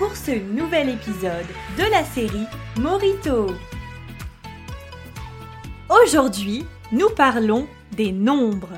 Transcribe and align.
pour 0.00 0.16
ce 0.16 0.30
nouvel 0.30 0.88
épisode 0.88 1.46
de 1.76 1.82
la 1.90 2.02
série 2.04 2.46
Morito. 2.78 3.48
Aujourd'hui, 5.90 6.64
nous 6.90 7.10
parlons 7.10 7.68
des 7.92 8.10
nombres. 8.10 8.72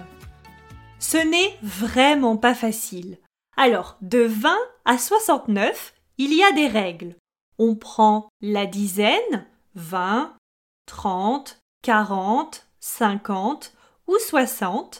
Ce 0.98 1.18
n'est 1.18 1.56
vraiment 1.62 2.36
pas 2.36 2.56
facile. 2.56 3.18
Alors, 3.56 3.98
de 4.02 4.18
20 4.18 4.52
à 4.84 4.98
69, 4.98 5.94
il 6.18 6.34
y 6.34 6.42
a 6.42 6.50
des 6.50 6.66
règles. 6.66 7.14
On 7.56 7.76
prend 7.76 8.28
la 8.40 8.66
dizaine, 8.66 9.46
20, 9.76 10.34
30, 10.86 11.60
40, 11.82 12.66
50 12.80 13.72
ou 14.08 14.18
60, 14.18 14.98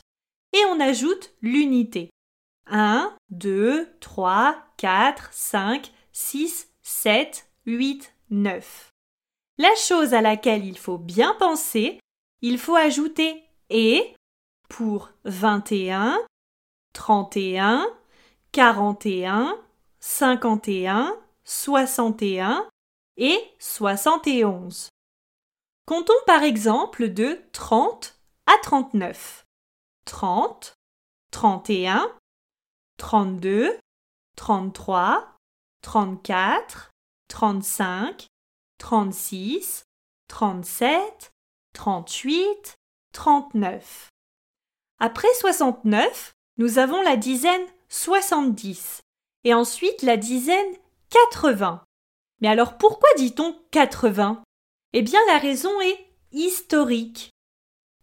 et 0.53 0.65
on 0.71 0.79
ajoute 0.79 1.33
l'unité. 1.43 2.11
1, 2.71 3.13
2, 3.31 3.89
3, 3.99 4.55
4, 4.77 5.29
5, 5.33 5.91
6, 6.13 6.69
7, 6.83 7.49
8, 7.67 8.15
9. 8.31 8.91
La 9.59 9.75
chose 9.77 10.15
à 10.15 10.21
laquelle 10.21 10.65
il 10.65 10.79
faut 10.79 10.99
bien 10.99 11.35
penser, 11.35 12.01
il 12.41 12.59
faut 12.59 12.77
ajouter 12.77 13.43
et 13.71 14.15
pour 14.69 15.11
21, 15.25 16.19
31, 16.93 17.87
41, 18.53 19.57
51, 20.01 21.17
61 21.45 22.69
et 23.17 23.39
71. 23.59 24.89
Comptons 25.87 26.13
par 26.27 26.43
exemple 26.43 27.09
de 27.09 27.41
30 27.53 28.19
à 28.47 28.59
39. 28.63 29.45
30, 30.05 30.75
31, 31.31 32.13
32, 32.99 33.79
33, 34.37 35.32
34, 35.83 36.91
35, 37.29 38.27
36, 38.79 39.85
37, 40.29 41.33
38, 41.75 42.75
39. 43.13 44.09
Après 45.01 45.33
69, 45.35 46.33
nous 46.59 46.79
avons 46.79 47.03
la 47.03 47.17
dizaine 47.17 47.67
70 47.89 49.01
et 49.45 49.55
ensuite 49.55 50.03
la 50.03 50.17
dizaine 50.17 50.75
80. 51.11 51.83
Mais 52.41 52.49
alors 52.49 52.79
pourquoi 52.79 53.09
dit-on 53.17 53.57
80 53.71 54.43
Eh 54.93 55.03
bien 55.03 55.21
la 55.27 55.39
raison 55.39 55.81
est 55.81 56.07
historique. 56.31 57.31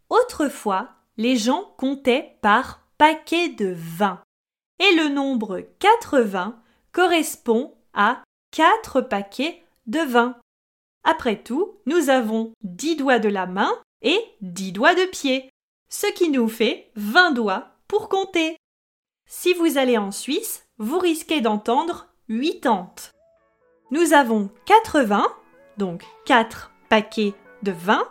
Autrefois, 0.09 0.89
les 1.17 1.38
gens 1.38 1.73
comptaient 1.77 2.38
par 2.41 2.88
paquet 2.97 3.50
de 3.50 3.73
20 3.75 4.22
et 4.80 4.95
le 4.95 5.09
nombre 5.09 5.61
80 5.80 6.61
correspond 6.91 7.75
à 7.93 8.23
4 8.51 9.01
paquets 9.01 9.63
de 9.87 9.99
20. 9.99 10.37
Après 11.03 11.41
tout, 11.41 11.77
nous 11.85 12.09
avons 12.09 12.51
10 12.63 12.97
doigts 12.97 13.19
de 13.19 13.29
la 13.29 13.45
main 13.45 13.71
et 14.01 14.19
10 14.41 14.71
doigts 14.71 14.95
de 14.95 15.05
pied, 15.05 15.49
ce 15.89 16.07
qui 16.07 16.29
nous 16.29 16.47
fait 16.47 16.91
20 16.95 17.31
doigts 17.31 17.72
pour 17.88 18.09
compter. 18.09 18.57
Si 19.28 19.53
vous 19.53 19.78
allez 19.78 19.97
en 19.97 20.11
Suisse, 20.11 20.66
vous 20.78 20.99
risquez 20.99 21.41
d'entendre 21.41 22.07
80. 22.29 22.88
Nous 23.91 24.13
avons 24.13 24.49
80, 24.66 25.25
donc 25.78 26.03
4 26.25 26.72
paquets 26.89 27.33
de 27.63 27.72
20. 27.72 28.07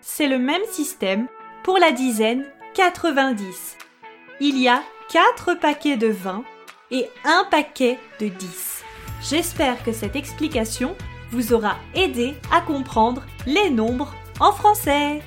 C'est 0.00 0.28
le 0.28 0.38
même 0.38 0.64
système 0.70 1.28
pour 1.64 1.78
la 1.78 1.92
dizaine 1.92 2.46
90. 2.74 3.76
Il 4.40 4.58
y 4.58 4.68
a 4.68 4.82
4 5.10 5.54
paquets 5.54 5.96
de 5.96 6.08
20 6.08 6.44
et 6.90 7.08
un 7.24 7.44
paquet 7.50 7.98
de 8.20 8.28
10. 8.28 8.82
J'espère 9.22 9.82
que 9.82 9.92
cette 9.92 10.16
explication 10.16 10.94
vous 11.30 11.52
aura 11.52 11.76
aidé 11.94 12.34
à 12.52 12.60
comprendre 12.60 13.22
les 13.46 13.70
nombres 13.70 14.14
en 14.40 14.52
français. 14.52 15.22